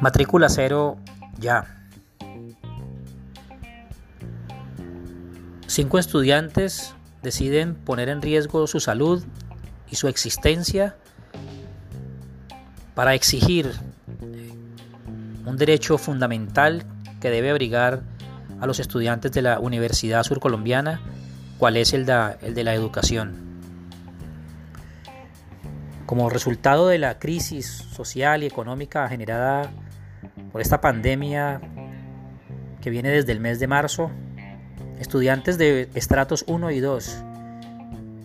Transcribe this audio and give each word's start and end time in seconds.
Matrícula 0.00 0.48
cero 0.48 0.98
ya. 1.38 1.66
Cinco 5.66 5.98
estudiantes 5.98 6.94
deciden 7.22 7.74
poner 7.74 8.08
en 8.08 8.22
riesgo 8.22 8.66
su 8.66 8.80
salud 8.80 9.24
y 9.90 9.96
su 9.96 10.08
existencia 10.08 10.96
para 12.94 13.14
exigir 13.14 13.72
un 15.44 15.56
derecho 15.56 15.98
fundamental 15.98 16.84
que 17.20 17.30
debe 17.30 17.50
abrigar 17.50 18.02
a 18.60 18.66
los 18.66 18.78
estudiantes 18.78 19.32
de 19.32 19.42
la 19.42 19.58
Universidad 19.58 20.22
Surcolombiana, 20.22 21.00
cual 21.58 21.76
es 21.76 21.92
el 21.92 22.06
de, 22.06 22.36
el 22.42 22.54
de 22.54 22.64
la 22.64 22.74
educación. 22.74 23.42
Como 26.06 26.30
resultado 26.30 26.86
de 26.88 26.98
la 26.98 27.18
crisis 27.18 27.66
social 27.66 28.42
y 28.42 28.46
económica 28.46 29.08
generada 29.08 29.70
por 30.54 30.60
esta 30.60 30.80
pandemia 30.80 31.60
que 32.80 32.88
viene 32.88 33.08
desde 33.08 33.32
el 33.32 33.40
mes 33.40 33.58
de 33.58 33.66
marzo, 33.66 34.12
estudiantes 35.00 35.58
de 35.58 35.88
estratos 35.96 36.44
1 36.46 36.70
y 36.70 36.78
2, 36.78 37.24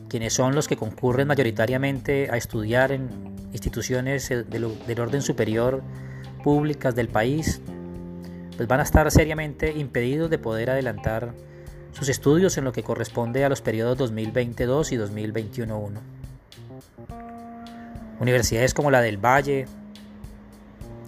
quienes 0.10 0.34
son 0.34 0.54
los 0.54 0.68
que 0.68 0.78
concurren 0.78 1.28
mayoritariamente 1.28 2.30
a 2.30 2.38
estudiar 2.38 2.92
en 2.92 3.10
instituciones 3.52 4.30
del, 4.30 5.00
orden 5.00 5.24
superior 5.24 5.82
públicas 6.44 6.94
del 6.94 7.08
país, 7.08 7.64
pues 8.56 8.68
van 8.68 8.82
a 8.82 8.84
estar 8.84 9.10
seriamente 9.10 9.72
impedidos 9.72 10.30
de 10.30 10.38
poder 10.38 10.70
adelantar 10.70 11.34
sus 11.94 12.10
estudios 12.10 12.60
en 12.60 12.64
lo 12.64 12.72
que 12.72 12.84
corresponde 12.84 13.44
a 13.44 13.50
los 13.50 13.62
periodos 13.62 13.98
2022 13.98 14.92
y 14.92 14.98
2021-1. 14.98 16.00
Universidades 18.20 18.76
como 18.76 18.92
la 18.92 19.02
del 19.02 19.18
Valle, 19.18 19.66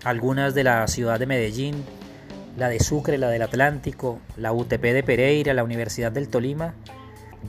algunas 0.04 0.54
de 0.54 0.64
la 0.64 0.88
ciudad 0.88 1.20
de 1.20 1.26
Medellín, 1.26 1.84
la 2.58 2.70
de 2.70 2.80
Sucre, 2.80 3.18
la 3.18 3.30
del 3.30 3.42
Atlántico, 3.42 4.20
la 4.38 4.52
UTP 4.52 4.82
de 4.82 5.04
Pereira, 5.04 5.54
la 5.54 5.64
Universidad 5.64 6.12
del 6.12 6.30
Tolima, 6.30 6.74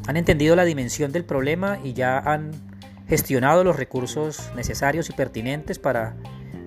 han 0.06 0.16
entendido 0.16 0.56
la 0.56 0.64
dimensión 0.64 1.12
del 1.12 1.24
problema 1.24 1.78
y 1.82 1.92
ya 1.92 2.18
han 2.18 2.52
gestionado 3.08 3.64
los 3.64 3.76
recursos 3.76 4.50
necesarios 4.56 5.10
y 5.10 5.12
pertinentes 5.12 5.78
para 5.78 6.14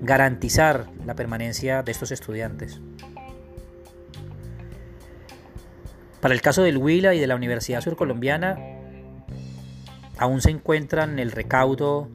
garantizar 0.01 0.87
la 1.05 1.15
permanencia 1.15 1.81
de 1.81 1.91
estos 1.91 2.11
estudiantes. 2.11 2.79
Para 6.21 6.33
el 6.33 6.41
caso 6.41 6.63
del 6.63 6.77
Huila 6.77 7.13
y 7.13 7.19
de 7.19 7.27
la 7.27 7.35
Universidad 7.35 7.81
Surcolombiana, 7.81 8.57
aún 10.17 10.41
se 10.41 10.49
encuentran 10.49 11.19
el 11.19 11.31
recaudo 11.31 12.09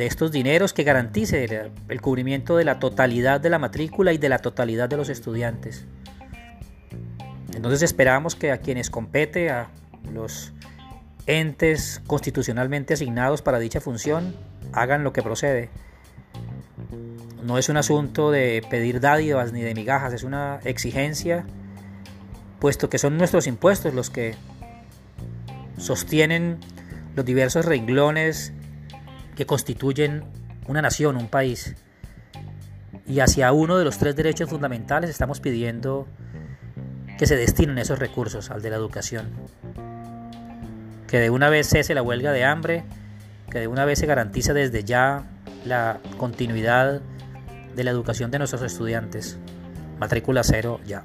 de 0.00 0.06
estos 0.06 0.32
dineros 0.32 0.72
que 0.72 0.82
garantice 0.82 1.70
el 1.90 2.00
cubrimiento 2.00 2.56
de 2.56 2.64
la 2.64 2.78
totalidad 2.78 3.38
de 3.38 3.50
la 3.50 3.58
matrícula 3.58 4.14
y 4.14 4.16
de 4.16 4.30
la 4.30 4.38
totalidad 4.38 4.88
de 4.88 4.96
los 4.96 5.10
estudiantes. 5.10 5.84
Entonces 7.54 7.82
esperamos 7.82 8.34
que 8.34 8.50
a 8.50 8.58
quienes 8.62 8.88
compete, 8.88 9.50
a 9.50 9.68
los 10.10 10.54
entes 11.26 12.00
constitucionalmente 12.06 12.94
asignados 12.94 13.42
para 13.42 13.58
dicha 13.58 13.82
función, 13.82 14.34
hagan 14.72 15.04
lo 15.04 15.12
que 15.12 15.22
procede. 15.22 15.68
No 17.44 17.58
es 17.58 17.68
un 17.68 17.76
asunto 17.76 18.30
de 18.30 18.64
pedir 18.70 19.00
dádivas 19.00 19.52
ni 19.52 19.60
de 19.60 19.74
migajas, 19.74 20.14
es 20.14 20.22
una 20.22 20.60
exigencia, 20.64 21.44
puesto 22.58 22.88
que 22.88 22.96
son 22.96 23.18
nuestros 23.18 23.46
impuestos 23.46 23.92
los 23.92 24.08
que 24.08 24.34
sostienen 25.76 26.56
los 27.16 27.26
diversos 27.26 27.66
renglones 27.66 28.54
que 29.36 29.46
constituyen 29.46 30.24
una 30.66 30.82
nación, 30.82 31.16
un 31.16 31.28
país. 31.28 31.74
Y 33.06 33.20
hacia 33.20 33.52
uno 33.52 33.78
de 33.78 33.84
los 33.84 33.98
tres 33.98 34.14
derechos 34.16 34.50
fundamentales 34.50 35.10
estamos 35.10 35.40
pidiendo 35.40 36.06
que 37.18 37.26
se 37.26 37.36
destinen 37.36 37.78
esos 37.78 37.98
recursos, 37.98 38.50
al 38.50 38.62
de 38.62 38.70
la 38.70 38.76
educación. 38.76 39.28
Que 41.06 41.18
de 41.18 41.30
una 41.30 41.48
vez 41.50 41.68
cese 41.68 41.94
la 41.94 42.02
huelga 42.02 42.32
de 42.32 42.44
hambre, 42.44 42.84
que 43.50 43.58
de 43.58 43.66
una 43.66 43.84
vez 43.84 43.98
se 43.98 44.06
garantice 44.06 44.54
desde 44.54 44.84
ya 44.84 45.24
la 45.64 46.00
continuidad 46.16 47.02
de 47.74 47.84
la 47.84 47.90
educación 47.90 48.30
de 48.30 48.38
nuestros 48.38 48.62
estudiantes. 48.62 49.38
Matrícula 49.98 50.42
cero 50.44 50.80
ya. 50.86 51.04